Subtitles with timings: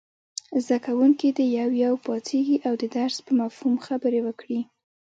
[0.63, 4.59] زده کوونکي دې یو یو پاڅېږي او د درس په مفهوم خبرې وکړي.